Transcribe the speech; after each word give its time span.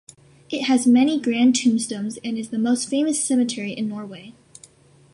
It 0.49 0.63
has 0.63 0.87
many 0.87 1.19
grand 1.21 1.55
tombstones 1.55 2.17
and 2.23 2.35
is 2.35 2.49
the 2.49 2.57
most 2.57 2.89
famous 2.89 3.23
cemetery 3.23 3.71
in 3.73 3.87
Norway. 3.87 4.33